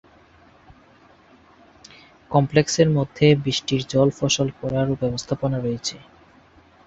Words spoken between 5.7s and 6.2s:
আছে।